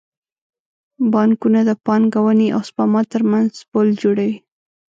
بانکونه 1.13 1.59
د 1.69 1.71
پانګونې 1.85 2.47
او 2.55 2.61
سپما 2.69 3.01
ترمنځ 3.13 3.51
پل 3.71 3.87
جوړوي. 4.01 4.35